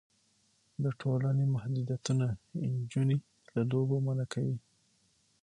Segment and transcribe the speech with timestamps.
[0.83, 2.25] د ټولنې محدودیتونه
[2.73, 3.17] نجونې
[3.53, 4.57] له لوبو منع کوي.